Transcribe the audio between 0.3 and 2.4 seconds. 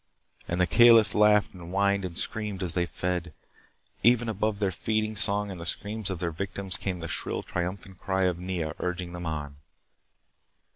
And the Kalis laughed and whined and